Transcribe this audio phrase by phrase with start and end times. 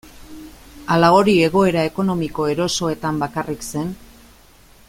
[0.95, 3.97] Ala hori egoera ekonomiko erosoetan bakarrik zen?